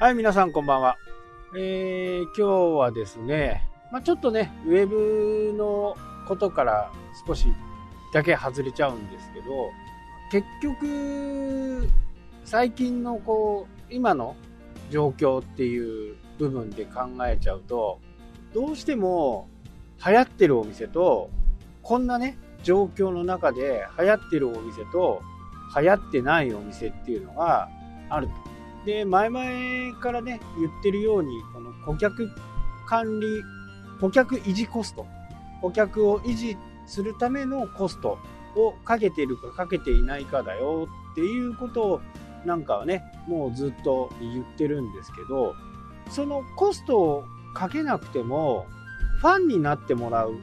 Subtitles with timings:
[0.00, 0.96] はい、皆さんこんばんは。
[1.56, 5.96] えー、今日はですね、まあ、ちょっとね、ウェブの
[6.28, 6.92] ことから
[7.26, 7.48] 少し
[8.14, 9.72] だけ外れちゃうんですけど、
[10.30, 11.88] 結局、
[12.44, 14.36] 最近のこう、今の
[14.88, 17.98] 状況っていう部分で考えちゃうと、
[18.54, 19.48] どうしても
[20.06, 21.28] 流行ってるお店と、
[21.82, 25.22] こんなね、状況の中で流行ってるお店と
[25.76, 27.68] 流行ってないお店っていうのが
[28.08, 28.57] あると。
[28.84, 32.30] で、前々からね、言ってるように、この顧客
[32.86, 33.26] 管理、
[34.00, 35.06] 顧客維持コスト、
[35.60, 38.18] 顧客を維持するためのコスト
[38.56, 42.00] をかけてるかかけていないかだよっていうことを
[42.44, 45.54] なんかはね、もうずっと言ってるんですけど、
[46.10, 47.24] そのコストを
[47.54, 48.66] かけなくても、
[49.20, 50.34] ファンになってもらう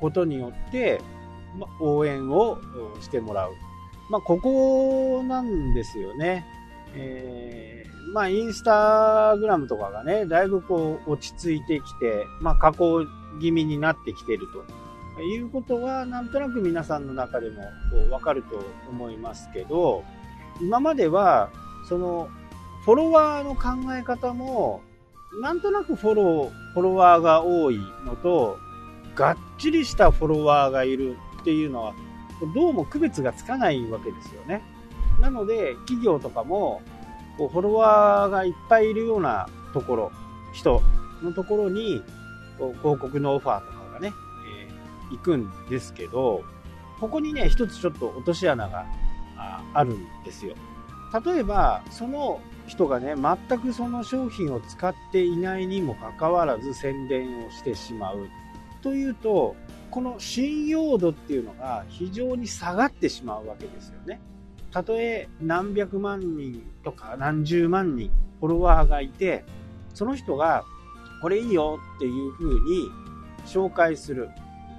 [0.00, 1.00] ことによって、
[1.58, 2.58] ま、応援を
[3.00, 3.52] してもらう。
[4.10, 6.46] まあ、ここなんですよね。
[6.96, 13.04] えー、まあ、インスタグラムとかがね、だいぶこう落ち着いてきて、まあ、加工
[13.40, 14.46] 気味になってきてる
[15.16, 20.04] ということは、なんとなく皆さんの中でもこうわかると思いますけど、
[20.60, 21.50] 今までは、
[21.88, 22.28] その、
[22.84, 24.82] フォロワーの考え方も、
[25.40, 28.58] なんとなくフォロー、フォロワーが多いのと、
[29.14, 31.94] がっちりしたフォロワーがいるっていうのは、
[32.54, 34.62] どうも区別がつかないわけですよね。
[35.20, 36.82] なので、企業とかも、
[37.36, 40.12] こうフォロワーがいっぱいいるようなところ、
[40.52, 40.82] 人
[41.22, 42.02] のところに、
[42.58, 44.12] 広告のオファーとかがね、
[44.68, 46.44] えー、行くんですけど、
[47.00, 48.86] ここにね、一つちょっと落とし穴が
[49.72, 50.54] あるんですよ。
[51.24, 58.28] 例えば、その人がね、全くその商品を使っていないにもかかわらず宣伝をしてしまう
[58.82, 59.54] というと、
[59.90, 64.20] この信用度っていうのが非常に下がってしまうわけですよね。
[64.74, 68.10] たとえ何百万人とか何十万人
[68.40, 69.44] フォロワーがいて、
[69.94, 70.64] その人が
[71.22, 72.90] これいいよっていう風に
[73.46, 74.28] 紹介する。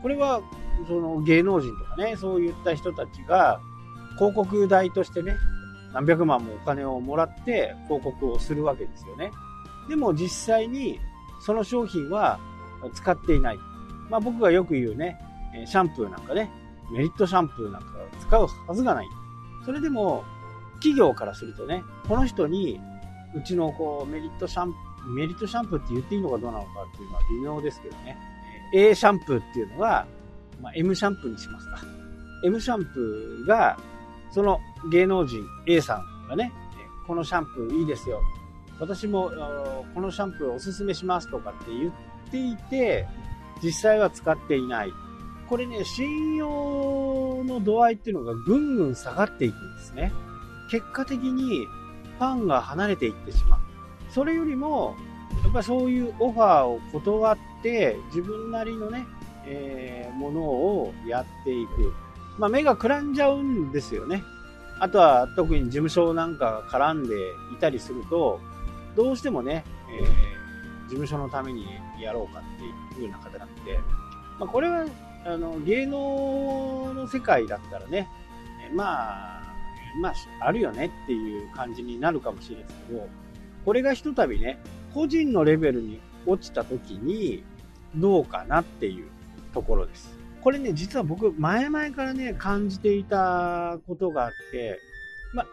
[0.00, 0.40] これは
[0.88, 3.60] その芸能人とかね、そういった人たちが
[4.16, 5.36] 広告代としてね、
[5.92, 9.30] 何百万もお金をもらって広告をするわけですよね。
[9.90, 10.98] でも実際に
[11.42, 12.40] その商品は
[12.94, 13.58] 使っていない。
[14.08, 15.20] まあ僕がよく言うね、
[15.66, 16.50] シャンプーなんかね、
[16.90, 17.88] メリットシャンプーなんか
[18.20, 19.06] 使うはずがない。
[19.64, 20.24] それでも、
[20.76, 22.80] 企業からするとね、この人に、
[23.34, 28.16] うちのこうメリットシャンプー、メリットシャンプーって言っていいのかどうなのかっていうのは微妙ですけどね。
[28.74, 30.06] A シャンプーっていうのが、
[30.60, 31.78] まあ、M シャンプーにしますか。
[32.44, 33.78] M シャンプーが、
[34.30, 36.52] その芸能人 A さんがね、
[37.06, 38.20] このシャンプーいいですよ。
[38.80, 39.30] 私も
[39.94, 41.92] このシャンプーおすすめしますとかって言っ
[42.30, 43.06] ていて、
[43.62, 44.92] 実際は使っていない。
[45.52, 50.10] これね、信用の度合いっていうのがぐんぐん下がっていくんですね。
[50.70, 51.66] 結果的に
[52.18, 53.60] ファンが離れていってしまう。
[54.08, 54.96] それよりも、
[55.44, 59.04] やっぱそういうオファーを断って、自分なりのね、
[59.44, 61.92] えー、ものをやっていく。
[62.38, 64.24] まあ、目がくらんじゃうんですよね。
[64.80, 67.14] あとは特に事務所なんかが絡んで
[67.54, 68.40] いたりすると、
[68.96, 69.66] どうしてもね、
[70.00, 71.66] えー、事務所のために
[72.00, 73.78] やろうかっていう風な形なので、
[74.38, 74.86] まあ、これは
[75.24, 78.08] あの、芸能の世界だったらね、
[78.74, 79.42] まあ、
[80.00, 83.08] まあ、あるよねっていう感じになるかもしれないですけど、
[83.64, 84.58] これがひとたびね、
[84.94, 87.44] 個人のレベルに落ちた時に、
[87.94, 89.06] どうかなっていう
[89.52, 90.18] ところです。
[90.40, 94.80] これね、実は僕、前々からね、感じていたことがあって、
[95.34, 95.46] まあ、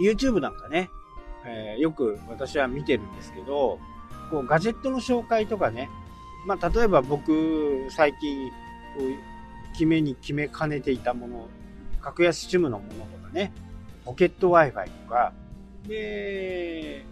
[0.00, 0.88] YouTube なんかね、
[1.44, 3.78] えー、よく私は見てるんですけど、
[4.30, 5.88] こう、ガジェットの紹介とかね、
[6.46, 8.50] まあ、例えば僕、最近、
[9.72, 11.48] 決めに決めかねていたもの、
[12.00, 13.52] 格安 SIM のものとかね、
[14.04, 15.32] ポケット Wi-Fi とか、
[15.86, 17.04] で、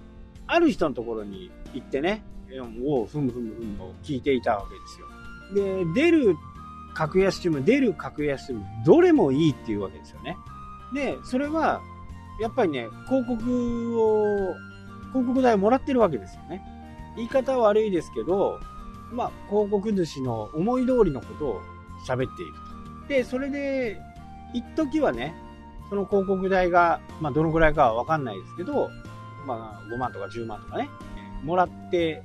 [0.46, 2.22] ある人のところに行ってね、
[2.84, 5.84] をふむふむふむを聞いていたわけですよ。
[5.94, 6.36] で、出る
[6.94, 10.36] 格安 SIM、出る格安 SIM、どれもいいっていうわけですよね。
[10.94, 11.80] で、それは、
[12.40, 14.54] やっぱりね、広告を、
[15.10, 16.62] 広告代をもらってるわけですよね。
[17.16, 18.60] 言い方は悪いですけど、
[19.12, 21.60] まあ、広告主の思い通りのことを
[22.04, 22.52] 喋っている
[23.02, 23.08] と。
[23.08, 24.00] で、それで、
[24.52, 25.34] 一時はね、
[25.90, 28.90] その広告代が、まあ、どのぐらいかはわかんないですけど、
[29.46, 30.88] まあ、5万とか10万とかね、
[31.42, 32.22] もらって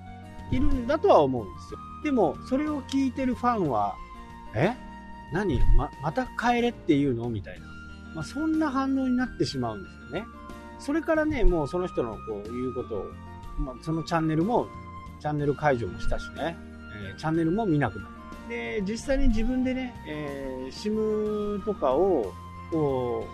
[0.52, 1.80] いるんだとは思うんですよ。
[2.04, 3.96] でも、それを聞いてるファンは、
[4.56, 4.74] え？
[5.34, 5.60] 何？
[5.76, 7.30] ま、また帰れっていうの？
[7.30, 7.68] みたいな。
[8.16, 10.26] まあ、そんな反応になってしまうんですよね。
[10.80, 13.06] それからね、もうその人のこういうことを、
[13.60, 14.68] まあ、そのチャンネルも、
[15.20, 16.58] チャンネル解除もしたしね、
[17.12, 18.19] えー、チャンネルも見なくなる。
[18.50, 22.34] で、実際に自分でね、えー、SIM とかを、
[22.72, 23.26] こ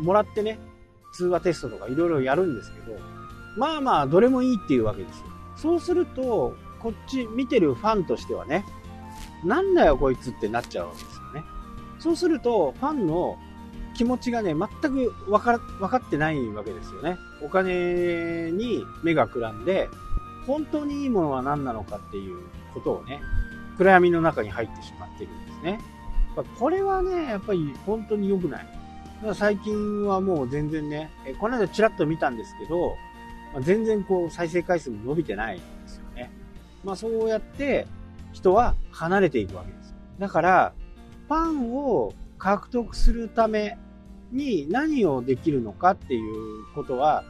[0.00, 0.58] う、もらってね、
[1.14, 2.98] 通話テストとかいろいろやるんですけど、
[3.56, 5.26] まあまあ、どれもいいっていうわけですよ。
[5.56, 8.64] そうすると、こっち見てるファンとしてはね、
[9.44, 11.44] なんだよこいつってなっちゃうわけですよね。
[11.98, 13.38] そうすると、ファンの
[13.96, 17.16] 気持ちがね、全く分か分かってないわけですよね。
[17.42, 19.88] お金に目がくらんで、
[20.46, 22.38] 本当にいいものは何なのかっていう
[22.74, 23.20] ことをね、
[23.78, 25.80] 暗闇の中に入ってしまってるんですね。
[26.58, 28.66] これはね、やっぱり本当に良くない。
[29.34, 32.96] 最近はもう全然ね、この間ちらっと見たんですけど、
[33.60, 36.30] 全然こう再生回数も伸びてないんですよね。
[36.84, 37.86] まあそうやって
[38.32, 39.94] 人は離れていくわけです。
[40.18, 40.74] だから、
[41.28, 43.78] ファンを獲得するため
[44.30, 46.34] に何をできるのかっていう
[46.74, 47.24] ことは、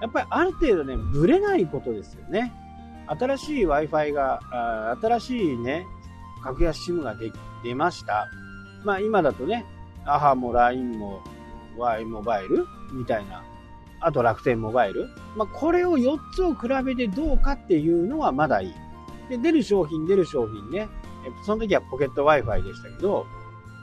[0.00, 2.54] やっぱりある程度ね、ぶれないことですよね。
[3.08, 5.86] 新しい Wi-Fi が、新しいね、
[6.42, 7.32] 格安 SIM がで
[7.62, 8.28] 出ました。
[8.84, 9.64] まあ今だとね、
[10.04, 11.22] アハも LINE も
[11.76, 13.42] Y モバイルみたいな、
[14.00, 15.08] あと楽天モバイル。
[15.36, 18.74] まあこれを4つを比べてどうかっていうのはまだいい。
[19.28, 20.88] で、出る商品、出る商品ね。
[21.44, 23.26] その時はポケット Wi-Fi でしたけど、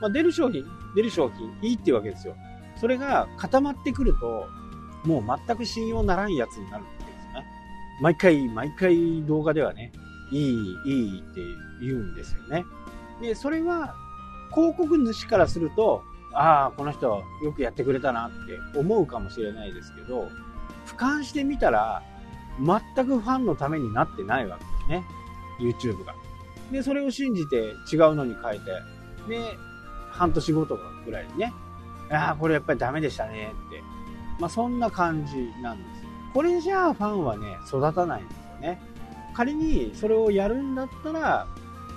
[0.00, 0.64] まあ、出る商品、
[0.96, 2.34] 出る商品、いいっていうわけですよ。
[2.76, 4.46] それが固まってくると、
[5.04, 6.84] もう全く信用ならんやつになる。
[8.00, 9.92] 毎回、毎回動画ではね、
[10.30, 11.40] いい、いいって
[11.80, 12.64] 言うんですよね。
[13.20, 13.94] で、それは、
[14.52, 16.02] 広告主からすると、
[16.32, 18.30] ああ、この人よくやってくれたなっ
[18.72, 20.28] て思うかもしれないですけど、
[20.86, 22.02] 俯瞰してみたら、
[22.58, 25.04] 全くファンのためになってないわけですね。
[25.60, 26.14] YouTube が。
[26.70, 28.64] で、それを信じて違うのに変えて、
[29.28, 29.58] で、
[30.10, 31.52] 半年後とかぐらいにね、
[32.10, 33.82] ああ、これやっぱりダメでしたねって。
[34.40, 36.03] まあそんな感じなんです。
[36.34, 38.80] これじゃあファンはね、育たないんですよね。
[39.34, 41.46] 仮にそれをやるんだったら、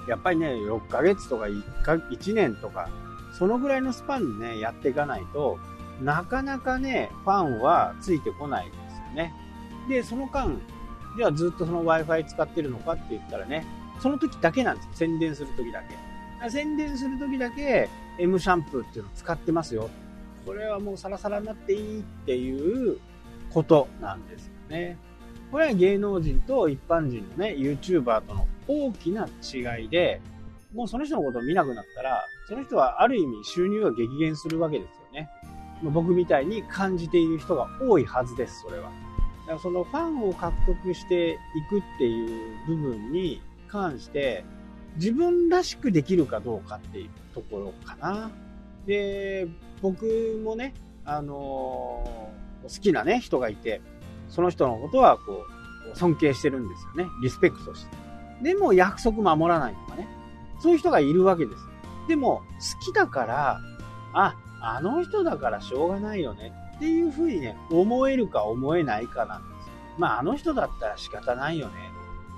[0.07, 2.88] やっぱりね、6ヶ月とか 1, か1年とか、
[3.34, 5.57] そのぐらいのスパンでね、やっていかないと、
[6.01, 9.34] なかなかね、ファンはついてこないんですよね。
[9.89, 10.56] で、その間、
[11.18, 13.66] ではずっとその Wi-Fi 使ってるのかって言ったらね、
[14.00, 14.92] その時だけなんですよ。
[14.94, 16.50] 宣伝する時だけ。
[16.50, 19.90] 宣伝する時だけ M シャンプーっていうのを使ってますよ。
[20.45, 23.00] これはもうサラサラになっていいっていう
[23.52, 24.98] ことなんですよね。
[25.52, 30.22] これは芸能人と一般人のね、YouTuber との大きな違いで、
[30.74, 35.30] もうその人のことを見なくなったら、その人はある意味収入が激減するわけですよね。
[35.84, 38.92] 僕みたいに感じている人が多いはずです、それは。
[39.42, 41.38] だからそのファンを獲得してい
[41.70, 44.44] くっていう部分に関して、
[44.96, 48.32] 自分らしくできるかどうかっていうところかな。
[48.86, 49.48] で、
[49.82, 50.06] 僕
[50.44, 50.74] もね、
[51.06, 53.81] あのー、好きなね、人がいて、
[54.30, 55.46] その人のことはこ
[55.94, 57.10] う、尊敬してるんですよね。
[57.22, 57.98] リスペクトして。
[58.42, 60.08] でも約束守らないとかね。
[60.60, 61.62] そういう人がいるわけです。
[62.08, 62.44] でも、
[62.81, 63.62] 好きだから、
[64.14, 69.69] あ、あの人だからしょうがないよねっていうふうにね、思えるか思えないかなんです。
[69.98, 71.74] まあ、あの人だったら仕方ないよね。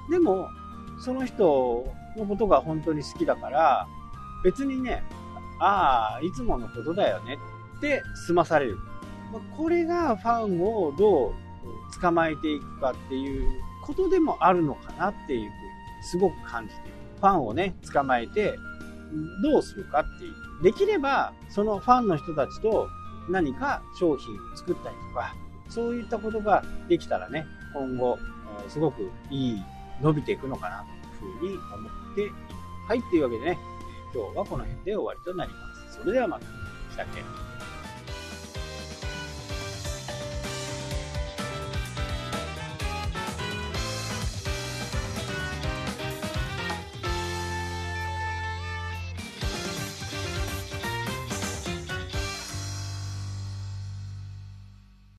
[0.10, 0.48] でも、
[1.00, 1.86] その人
[2.18, 3.88] のことが本当に好きだから、
[4.44, 5.04] 別にね、
[5.60, 7.38] ああ、いつものことだよね
[7.78, 8.78] って済まされる。
[9.58, 11.34] これがファンをどう
[12.02, 15.52] 捕まえていくかっていうことでもあるのかなっていうふうに
[16.02, 16.92] すごく感じている。
[17.20, 18.58] ファンをね、捕まえて
[19.44, 20.34] どうするかっていう。
[20.64, 22.88] できれば、そのファンの人たちと
[23.30, 25.36] 何か商品を作ったりとか、
[25.70, 28.18] そういったことができたらね、今後、
[28.68, 29.64] すごくいい、
[30.02, 30.86] 伸びていくのかな
[31.20, 32.88] というふうに思っています。
[32.88, 33.58] はい、というわけでね、
[34.14, 35.58] 今日はこの辺で終わりとなりま
[35.92, 36.00] す。
[36.00, 36.46] それではまた。
[36.46, 37.49] したっけ？